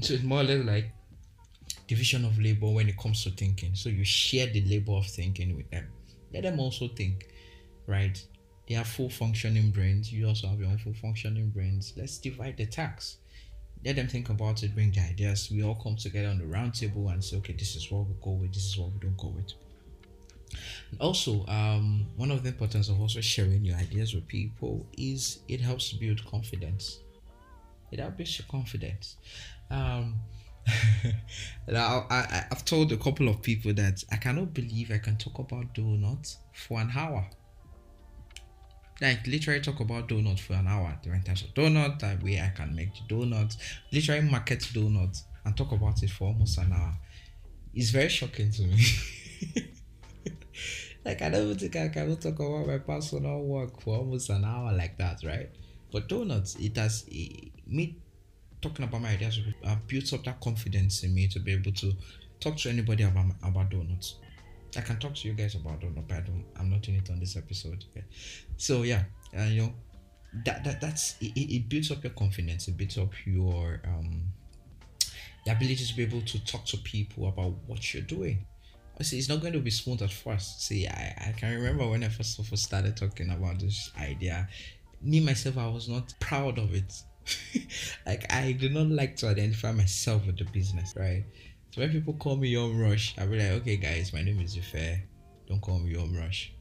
So 0.01 0.15
it's 0.15 0.23
more 0.23 0.41
or 0.41 0.45
less 0.45 0.65
like 0.65 0.93
division 1.87 2.25
of 2.25 2.39
labor 2.39 2.69
when 2.69 2.89
it 2.89 2.99
comes 2.99 3.25
to 3.25 3.31
thinking. 3.31 3.75
So 3.75 3.89
you 3.89 4.05
share 4.05 4.47
the 4.47 4.63
labor 4.63 4.93
of 4.93 5.07
thinking 5.07 5.57
with 5.57 5.71
them. 5.71 5.89
Let 6.33 6.43
them 6.43 6.61
also 6.61 6.89
think, 6.89 7.29
right? 7.87 8.23
They 8.69 8.75
have 8.75 8.87
full 8.87 9.11
functioning 9.11 9.71
brains. 9.71 10.13
You 10.13 10.29
also 10.29 10.49
have 10.49 10.61
your 10.61 10.69
own 10.69 10.79
full 10.79 10.95
functioning 10.95 11.51
brains. 11.51 11.93
Let's 11.97 12.19
divide 12.19 12.57
the 12.57 12.67
task. 12.67 13.19
Let 13.85 13.97
them 13.97 14.07
think 14.07 14.29
about 14.29 14.63
it, 14.63 14.75
bring 14.75 14.93
the 14.93 15.01
ideas. 15.01 15.51
We 15.51 15.65
all 15.65 15.75
come 15.75 15.97
together 15.97 16.29
on 16.29 16.39
the 16.39 16.47
round 16.47 16.75
table 16.75 17.09
and 17.09 17.23
say, 17.23 17.37
okay, 17.39 17.53
this 17.55 17.75
is 17.75 17.91
what 17.91 18.07
we 18.07 18.15
go 18.23 18.31
with, 18.31 18.55
this 18.55 18.65
is 18.65 18.79
what 18.79 18.93
we 18.93 19.01
don't 19.01 19.17
go 19.17 19.29
with. 19.29 19.53
Also, 21.01 21.45
um, 21.47 22.07
one 22.17 22.31
of 22.31 22.43
the 22.43 22.51
importance 22.51 22.89
of 22.89 23.01
also 23.01 23.21
sharing 23.21 23.65
your 23.65 23.77
ideas 23.77 24.15
with 24.15 24.27
people 24.27 24.87
is 24.99 25.41
it 25.49 25.61
helps 25.61 25.93
build 25.93 26.25
confidence. 26.27 27.01
It 27.91 27.99
helps 27.99 28.39
your 28.39 28.47
confidence. 28.51 29.17
Um, 29.71 30.17
now, 31.69 32.07
I, 32.11 32.45
I've 32.51 32.65
told 32.65 32.93
a 32.93 32.97
couple 32.97 33.29
of 33.29 33.43
people 33.43 33.73
that 33.75 34.05
I 34.13 34.17
cannot 34.17 34.55
believe 34.55 34.91
I 34.91 34.99
can 34.99 35.17
talk 35.17 35.39
about 35.39 35.75
donuts 35.75 36.39
for 36.53 36.81
an 36.81 36.91
hour. 36.97 37.29
Like 39.01 39.27
literally 39.27 39.61
talk 39.61 39.81
about 39.81 40.09
donuts 40.09 40.43
for 40.43 40.53
an 40.55 40.69
hour, 40.69 40.97
different 41.03 41.27
types 41.27 41.43
of 41.43 41.55
donuts, 41.55 42.03
that 42.03 42.23
way 42.23 42.41
I 42.41 42.53
can 42.55 42.75
make 42.75 42.95
the 42.95 43.01
donuts, 43.09 43.57
literally 43.93 44.23
market 44.23 44.69
donuts 44.73 45.25
and 45.45 45.57
talk 45.57 45.73
about 45.73 46.03
it 46.03 46.11
for 46.11 46.29
almost 46.29 46.59
an 46.59 46.73
hour. 46.73 46.95
It's 47.75 47.91
very 47.91 48.09
shocking 48.09 48.51
to 48.53 48.63
me. 48.63 48.85
like 51.05 51.23
I 51.23 51.29
don't 51.31 51.55
think 51.59 51.77
I 51.77 51.89
can 51.89 52.17
talk 52.17 52.39
about 52.39 52.67
my 52.67 52.79
personal 52.79 53.41
work 53.41 53.81
for 53.81 53.97
almost 53.97 54.31
an 54.31 54.45
hour 54.45 54.73
like 54.73 54.99
that, 54.99 55.21
right? 55.25 55.51
But 55.91 56.09
donuts, 56.09 56.57
it 56.57 56.77
has 56.77 57.05
it, 57.09 57.53
me 57.67 57.97
talking 58.61 58.85
about 58.85 59.03
my 59.03 59.11
ideas 59.11 59.41
uh, 59.65 59.77
built 59.87 60.13
up 60.13 60.25
that 60.25 60.41
confidence 60.41 61.03
in 61.03 61.15
me 61.15 61.29
to 61.29 61.41
be 61.41 61.53
able 61.53 61.73
to 61.73 61.93
talk 62.41 62.57
to 62.59 62.71
anybody 62.71 63.03
about 63.03 63.27
about 63.43 63.71
donuts. 63.71 64.17
I 64.77 64.81
can 64.81 64.99
talk 64.99 65.15
to 65.17 65.29
you 65.29 65.35
guys 65.35 65.55
about 65.55 65.81
donuts, 65.81 66.07
but 66.09 66.17
I 66.17 66.21
don't, 66.21 66.45
I'm 66.59 66.71
not 66.71 66.81
doing 66.81 66.99
it 66.99 67.11
on 67.11 67.21
this 67.21 67.37
episode. 67.37 67.85
Okay? 67.91 68.05
So 68.57 68.83
yeah, 68.83 69.05
uh, 69.39 69.43
you 69.43 69.63
know, 69.63 69.75
that 70.47 70.65
that 70.65 70.81
that's 70.81 71.17
it, 71.21 71.33
it 71.37 71.69
builds 71.69 71.91
up 71.91 72.03
your 72.03 72.13
confidence. 72.13 72.69
It 72.69 72.77
builds 72.77 72.97
up 72.97 73.13
your 73.27 73.83
um 73.85 74.23
the 75.45 75.53
ability 75.53 75.85
to 75.85 75.97
be 75.97 76.03
able 76.05 76.23
to 76.23 76.45
talk 76.45 76.65
to 76.67 76.77
people 76.79 77.29
about 77.29 77.55
what 77.67 77.93
you're 77.93 78.03
doing. 78.03 78.47
It's 79.13 79.29
not 79.29 79.41
going 79.41 79.53
to 79.55 79.61
be 79.61 79.71
smooth 79.71 80.03
at 80.03 80.13
first. 80.13 80.63
See, 80.63 80.87
I, 80.87 81.15
I 81.29 81.33
can 81.33 81.55
remember 81.55 81.89
when 81.89 82.05
I 82.05 82.09
first 82.09 82.39
all 82.39 82.57
started 82.57 82.97
talking 82.97 83.31
about 83.31 83.59
this 83.59 83.91
idea. 83.99 84.49
Me 85.01 85.21
myself, 85.21 85.59
I 85.59 85.69
was 85.69 85.89
not 85.89 86.15
proud 86.21 86.59
of 86.59 86.75
it 86.75 86.93
like 88.07 88.33
I 88.33 88.53
do 88.53 88.69
not 88.69 88.89
like 88.89 89.17
to 89.17 89.29
identify 89.29 89.73
myself 89.73 90.27
with 90.27 90.39
the 90.39 90.45
business, 90.45 90.95
right? 90.97 91.25
So 91.71 91.81
when 91.81 91.91
people 91.91 92.15
call 92.15 92.37
me 92.37 92.49
Yom 92.49 92.79
Rush, 92.79 93.15
I'll 93.19 93.29
be 93.29 93.39
like, 93.39 93.51
okay 93.63 93.77
guys, 93.77 94.13
my 94.13 94.23
name 94.23 94.41
is 94.41 94.57
Ife. 94.57 94.99
Don't 95.49 95.61
call 95.61 95.79
me 95.79 95.95
Yom 95.95 96.17
Rush. 96.17 96.53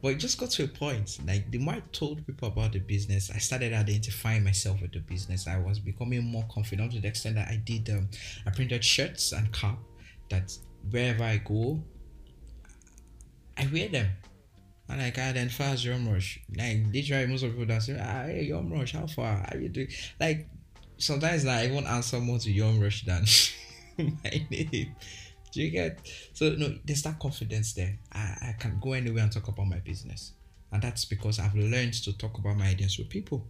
But 0.00 0.12
it 0.12 0.16
just 0.16 0.38
got 0.38 0.50
to 0.50 0.64
a 0.64 0.68
point. 0.68 1.18
Like 1.26 1.50
the 1.50 1.58
more 1.58 1.74
I 1.74 1.82
told 1.92 2.26
people 2.26 2.48
about 2.48 2.72
the 2.72 2.80
business, 2.80 3.30
I 3.30 3.38
started 3.38 3.72
identifying 3.72 4.42
myself 4.44 4.82
with 4.82 4.92
the 4.92 5.00
business. 5.00 5.46
I 5.46 5.58
was 5.58 5.78
becoming 5.78 6.24
more 6.24 6.44
confident 6.50 6.92
to 6.92 7.00
the 7.00 7.08
extent 7.08 7.36
that 7.36 7.48
I 7.48 7.56
did 7.64 7.88
um 7.90 8.08
I 8.46 8.50
printed 8.50 8.84
shirts 8.84 9.32
and 9.32 9.52
cap 9.52 9.78
that 10.30 10.56
wherever 10.90 11.24
I 11.24 11.38
go, 11.38 11.82
I 13.56 13.66
wear 13.72 13.88
them. 13.88 14.08
And 14.88 15.00
like 15.00 15.18
I 15.18 15.28
identify 15.30 15.66
as 15.66 15.84
Yom 15.84 16.08
Rush. 16.08 16.40
Like 16.54 16.84
literally 16.92 17.26
most 17.26 17.44
of 17.44 17.50
people 17.52 17.66
that 17.66 17.82
say, 17.82 17.98
ah, 18.00 18.24
hey 18.24 18.44
Yom 18.44 18.72
Rush, 18.72 18.92
how 18.92 19.06
far? 19.06 19.46
How 19.48 19.56
you 19.58 19.68
doing? 19.68 19.88
Like 20.20 20.48
sometimes 20.98 21.44
like, 21.44 21.70
I 21.70 21.72
won't 21.72 21.86
answer 21.86 22.18
more 22.20 22.38
to 22.38 22.50
Yom 22.50 22.80
Rush 22.80 23.04
than 23.04 23.24
my 23.98 24.46
name. 24.50 24.94
Do 25.52 25.60
you 25.62 25.70
get 25.70 26.00
so 26.32 26.50
no 26.50 26.74
there's 26.84 27.02
that 27.02 27.18
confidence 27.18 27.74
there. 27.74 27.98
I, 28.12 28.18
I 28.18 28.56
can 28.58 28.78
go 28.80 28.92
anywhere 28.92 29.22
and 29.22 29.32
talk 29.32 29.48
about 29.48 29.66
my 29.68 29.78
business. 29.78 30.32
And 30.72 30.82
that's 30.82 31.04
because 31.04 31.38
I've 31.38 31.54
learned 31.54 31.92
to 32.04 32.16
talk 32.16 32.38
about 32.38 32.56
my 32.56 32.68
ideas 32.68 32.98
with 32.98 33.10
people. 33.10 33.46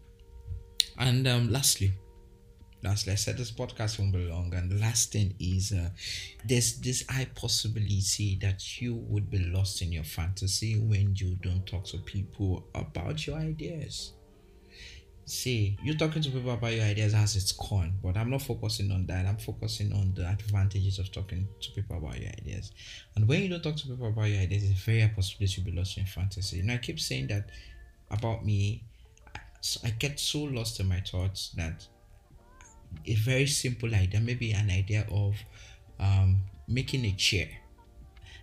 And 0.98 1.26
um 1.26 1.50
lastly, 1.50 1.92
lastly, 2.82 3.12
I 3.12 3.16
said 3.16 3.36
this 3.36 3.50
podcast 3.50 3.98
won't 3.98 4.12
be 4.12 4.18
long. 4.28 4.52
And 4.54 4.70
the 4.70 4.80
last 4.80 5.12
thing 5.12 5.34
is 5.38 5.72
uh, 5.72 5.90
there's 6.44 6.78
this 6.80 7.04
high 7.08 7.28
possibility 7.34 8.38
that 8.42 8.80
you 8.80 8.94
would 8.94 9.30
be 9.30 9.38
lost 9.38 9.82
in 9.82 9.92
your 9.92 10.04
fantasy 10.04 10.78
when 10.78 11.14
you 11.16 11.36
don't 11.36 11.66
talk 11.66 11.84
to 11.86 11.98
people 11.98 12.66
about 12.74 13.26
your 13.26 13.38
ideas. 13.38 14.12
See, 15.24 15.78
you 15.82 15.96
talking 15.96 16.20
to 16.22 16.30
people 16.30 16.50
about 16.50 16.72
your 16.72 16.84
ideas 16.84 17.12
has 17.12 17.36
its 17.36 17.52
con, 17.52 17.94
but 18.02 18.16
I'm 18.16 18.28
not 18.28 18.42
focusing 18.42 18.90
on 18.90 19.06
that. 19.06 19.24
I'm 19.24 19.36
focusing 19.36 19.92
on 19.92 20.12
the 20.14 20.26
advantages 20.26 20.98
of 20.98 21.12
talking 21.12 21.46
to 21.60 21.70
people 21.70 21.96
about 21.96 22.18
your 22.18 22.30
ideas. 22.30 22.72
And 23.14 23.28
when 23.28 23.42
you 23.42 23.48
don't 23.48 23.62
talk 23.62 23.76
to 23.76 23.86
people 23.86 24.08
about 24.08 24.24
your 24.24 24.40
ideas, 24.40 24.64
it's 24.64 24.80
very 24.80 25.08
possible 25.14 25.46
to 25.46 25.60
be 25.60 25.70
lost 25.70 25.96
in 25.96 26.06
fantasy. 26.06 26.58
And 26.58 26.72
I 26.72 26.78
keep 26.78 26.98
saying 26.98 27.28
that 27.28 27.50
about 28.10 28.44
me. 28.44 28.82
I 29.84 29.90
get 29.90 30.18
so 30.18 30.42
lost 30.42 30.80
in 30.80 30.88
my 30.88 31.00
thoughts 31.00 31.50
that 31.56 31.86
a 33.06 33.14
very 33.14 33.46
simple 33.46 33.94
idea, 33.94 34.20
maybe 34.20 34.52
an 34.52 34.70
idea 34.70 35.06
of 35.10 35.34
um, 35.98 36.38
making 36.68 37.04
a 37.04 37.12
chair. 37.12 37.48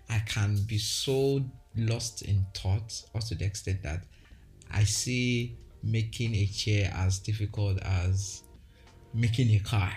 I 0.10 0.20
can 0.20 0.58
be 0.68 0.78
so 0.78 1.44
lost 1.76 2.24
in 2.24 2.46
thought, 2.54 3.04
or 3.14 3.22
to 3.22 3.36
the 3.36 3.46
extent 3.46 3.84
that 3.84 4.04
I 4.72 4.84
see 4.84 5.58
making 5.84 6.36
a 6.36 6.46
chair 6.46 6.92
as 6.96 7.20
difficult 7.20 7.80
as 7.82 8.44
making 9.14 9.50
a 9.56 9.60
car. 9.60 9.92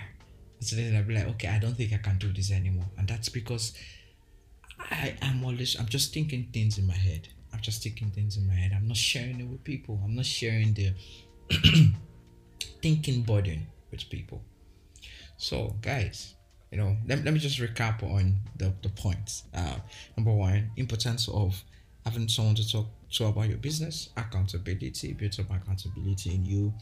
So 0.60 0.76
then 0.76 0.94
I'll 0.94 1.02
be 1.02 1.14
like, 1.14 1.28
okay, 1.28 1.48
I 1.48 1.58
don't 1.58 1.74
think 1.74 1.92
I 1.92 1.98
can 1.98 2.18
do 2.18 2.32
this 2.32 2.52
anymore. 2.52 2.86
And 2.96 3.08
that's 3.08 3.28
because 3.28 3.72
I 4.78 5.16
am 5.22 5.44
always, 5.44 5.78
I'm 5.78 5.86
just 5.86 6.14
thinking 6.14 6.48
things 6.52 6.78
in 6.78 6.86
my 6.86 6.94
head. 6.94 7.28
I'm 7.52 7.60
just 7.60 7.82
thinking 7.82 8.10
things 8.10 8.36
in 8.36 8.46
my 8.46 8.54
head. 8.54 8.72
I'm 8.74 8.86
not 8.86 8.96
sharing 8.96 9.40
it 9.40 9.48
with 9.48 9.64
people. 9.64 10.00
I'm 10.04 10.14
not 10.14 10.26
sharing 10.26 10.72
the 10.74 10.92
thinking 12.82 13.22
burden 13.22 13.66
with 13.92 14.10
people. 14.10 14.42
So, 15.36 15.76
guys, 15.80 16.34
you 16.72 16.78
know, 16.78 16.96
let, 17.06 17.24
let 17.24 17.32
me 17.34 17.38
just 17.38 17.60
recap 17.60 18.02
on 18.02 18.36
the, 18.56 18.72
the 18.82 18.88
points. 18.88 19.44
Uh, 19.54 19.76
number 20.16 20.32
one, 20.32 20.70
importance 20.76 21.28
of 21.28 21.62
having 22.04 22.26
someone 22.28 22.54
to 22.56 22.68
talk 22.68 22.86
to 23.12 23.26
about 23.26 23.48
your 23.48 23.58
business, 23.58 24.08
accountability, 24.16 25.12
build 25.12 25.38
up 25.38 25.50
accountability 25.50 26.34
in 26.34 26.44
you. 26.44 26.74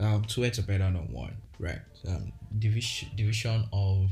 Um, 0.00 0.24
two 0.24 0.44
are 0.44 0.50
better 0.62 0.78
than 0.78 1.12
one, 1.12 1.36
right? 1.58 1.80
Um, 2.08 2.32
division 2.58 3.10
division 3.16 3.64
of 3.72 4.10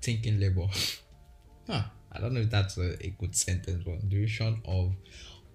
thinking 0.00 0.40
labor. 0.40 0.66
huh. 1.66 1.82
I 2.12 2.18
don't 2.18 2.34
know 2.34 2.40
if 2.40 2.50
that's 2.50 2.76
a, 2.78 2.96
a 3.04 3.14
good 3.20 3.36
sentence, 3.36 3.84
but 3.84 4.08
division 4.08 4.60
of 4.64 4.92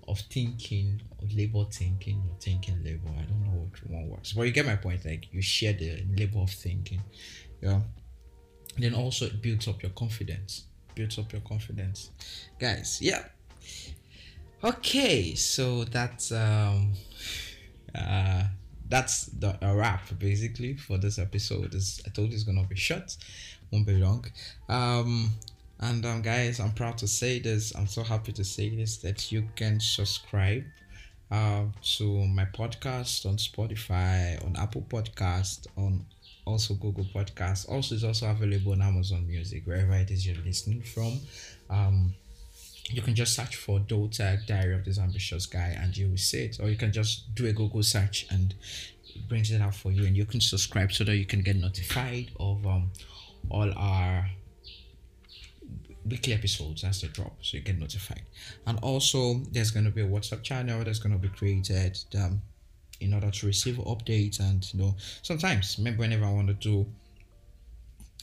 of 0.07 0.19
thinking, 0.19 1.01
of 1.21 1.33
labor 1.33 1.65
thinking, 1.71 2.21
or 2.29 2.35
thinking 2.39 2.83
labor. 2.83 3.09
I 3.09 3.23
don't 3.23 3.43
know 3.43 3.67
which 3.71 3.83
one 3.83 4.09
works, 4.09 4.33
but 4.33 4.43
you 4.43 4.51
get 4.51 4.65
my 4.65 4.75
point. 4.75 5.05
Like 5.05 5.27
you 5.31 5.41
share 5.41 5.73
the 5.73 6.03
labor 6.15 6.39
of 6.39 6.49
thinking, 6.49 7.01
yeah. 7.61 7.81
Then 8.77 8.93
also 8.93 9.25
it 9.25 9.41
builds 9.41 9.67
up 9.67 9.81
your 9.81 9.91
confidence. 9.91 10.65
Builds 10.93 11.17
up 11.17 11.31
your 11.31 11.41
confidence, 11.41 12.11
guys. 12.59 12.99
Yeah. 13.01 13.23
Okay, 14.63 15.35
so 15.35 15.83
that's 15.83 16.31
um, 16.31 16.93
uh, 17.95 18.43
that's 18.87 19.25
the 19.27 19.57
a 19.61 19.75
wrap 19.75 20.17
basically 20.19 20.75
for 20.75 20.97
this 20.97 21.19
episode. 21.19 21.71
This 21.71 22.01
I 22.05 22.09
told 22.09 22.29
you 22.29 22.35
it's 22.35 22.43
gonna 22.43 22.63
be 22.63 22.75
short, 22.75 23.15
won't 23.71 23.85
be 23.85 23.93
long. 23.93 24.25
Um, 24.69 25.31
and 25.79 26.05
um, 26.05 26.21
guys, 26.21 26.59
I'm 26.59 26.71
proud 26.71 26.97
to 26.99 27.07
say 27.07 27.39
this. 27.39 27.75
I'm 27.75 27.87
so 27.87 28.03
happy 28.03 28.31
to 28.33 28.43
say 28.43 28.75
this 28.75 28.97
that 28.97 29.31
you 29.31 29.47
can 29.55 29.79
subscribe 29.79 30.63
uh, 31.31 31.63
to 31.97 32.25
my 32.27 32.45
podcast 32.45 33.25
on 33.25 33.37
Spotify, 33.37 34.43
on 34.45 34.55
Apple 34.57 34.85
Podcast, 34.89 35.67
on 35.77 36.05
also 36.45 36.75
Google 36.75 37.05
Podcast. 37.05 37.69
Also, 37.69 37.95
it's 37.95 38.03
also 38.03 38.29
available 38.29 38.71
on 38.71 38.81
Amazon 38.81 39.27
Music, 39.27 39.65
wherever 39.65 39.93
it 39.93 40.11
is 40.11 40.25
you're 40.25 40.43
listening 40.45 40.81
from. 40.81 41.19
Um, 41.69 42.13
you 42.89 43.01
can 43.01 43.15
just 43.15 43.35
search 43.35 43.55
for 43.55 43.79
Dotag 43.79 44.45
Diary 44.45 44.75
of 44.75 44.85
this 44.85 44.99
Ambitious 44.99 45.47
Guy 45.47 45.75
and 45.81 45.97
you 45.97 46.09
will 46.09 46.17
see 46.17 46.45
it, 46.45 46.59
or 46.59 46.69
you 46.69 46.77
can 46.77 46.91
just 46.91 47.33
do 47.33 47.47
a 47.47 47.51
Google 47.51 47.81
search 47.83 48.27
and 48.29 48.53
it 49.15 49.27
brings 49.27 49.51
it 49.51 49.61
out 49.61 49.75
for 49.75 49.91
you, 49.91 50.05
and 50.05 50.15
you 50.15 50.25
can 50.25 50.39
subscribe 50.39 50.91
so 50.91 51.03
that 51.03 51.17
you 51.17 51.25
can 51.25 51.41
get 51.41 51.55
notified 51.55 52.31
of 52.39 52.65
um, 52.67 52.91
all 53.49 53.71
our 53.75 54.29
weekly 56.07 56.33
episodes 56.33 56.83
as 56.83 57.01
they 57.01 57.07
drop 57.07 57.33
so 57.41 57.57
you 57.57 57.63
get 57.63 57.79
notified. 57.79 58.21
And 58.67 58.79
also 58.79 59.41
there's 59.51 59.71
going 59.71 59.85
to 59.85 59.91
be 59.91 60.01
a 60.01 60.07
whatsapp 60.07 60.43
channel 60.43 60.83
that's 60.83 60.99
going 60.99 61.13
to 61.13 61.19
be 61.19 61.29
created 61.29 61.97
um, 62.17 62.41
in 62.99 63.13
order 63.13 63.31
to 63.31 63.45
receive 63.45 63.75
updates 63.77 64.39
and 64.39 64.73
you 64.73 64.79
know 64.79 64.95
sometimes 65.21 65.77
maybe 65.77 65.97
whenever 65.97 66.23
i 66.23 66.31
want 66.31 66.47
to 66.47 66.53
do 66.53 66.85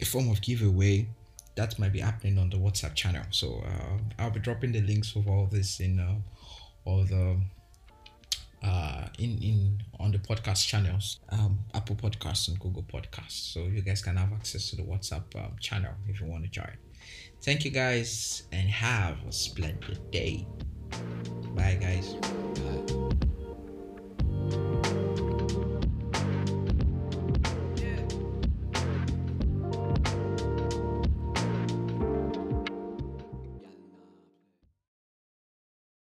a 0.01 0.05
form 0.05 0.31
of 0.31 0.41
giveaway 0.41 1.07
that 1.55 1.79
might 1.79 1.93
be 1.93 2.01
happening 2.01 2.39
on 2.39 2.49
the 2.49 2.57
whatsapp 2.57 2.95
channel. 2.95 3.23
So 3.31 3.63
uh, 3.67 3.99
i'll 4.19 4.31
be 4.31 4.41
dropping 4.41 4.73
the 4.73 4.81
links 4.81 5.15
of 5.17 5.29
all 5.29 5.47
this 5.51 5.81
in 5.81 6.01
uh, 6.01 6.15
all 6.85 7.05
the 7.05 7.37
uh, 8.63 9.09
in 9.19 9.39
in 9.43 9.83
on 10.01 10.13
the 10.13 10.19
podcast 10.19 10.67
channels 10.67 11.19
um, 11.31 11.59
apple 11.75 11.97
podcasts 11.97 12.49
and 12.49 12.59
google 12.59 12.85
podcasts. 12.85 13.53
So 13.53 13.65
you 13.65 13.83
guys 13.83 14.03
can 14.03 14.17
have 14.17 14.33
access 14.33 14.71
to 14.71 14.77
the 14.77 14.83
whatsapp 14.83 15.25
um, 15.37 15.57
channel 15.61 15.93
if 16.09 16.21
you 16.21 16.27
want 16.27 16.45
to 16.45 16.51
join. 16.51 16.77
Thank 17.43 17.65
you 17.65 17.71
guys 17.71 18.45
and 18.53 18.69
have 18.69 19.17
a 19.27 19.33
splendid 19.33 20.11
day. 20.11 20.47
Bye 21.55 21.77
guys. 21.81 22.15
Bye. 22.15 22.99